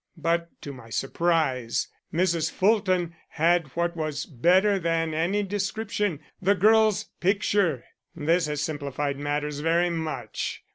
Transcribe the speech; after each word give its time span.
But 0.17 0.49
to 0.63 0.73
my 0.73 0.89
surprise, 0.89 1.87
Mrs. 2.11 2.49
Fulton 2.51 3.13
had 3.29 3.67
what 3.75 3.95
was 3.95 4.25
better 4.25 4.79
than 4.79 5.13
any 5.13 5.43
description, 5.43 6.21
the 6.41 6.55
girl's 6.55 7.03
picture. 7.19 7.83
This 8.15 8.47
has 8.47 8.61
simplified 8.61 9.19
matters 9.19 9.59
very 9.59 9.91
much. 9.91 10.63